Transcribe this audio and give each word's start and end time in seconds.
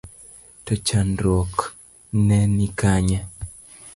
To 0.65 0.73
chandruok 0.87 1.55
ne 2.25 2.39
ni 2.55 2.67
kanye? 2.79 3.19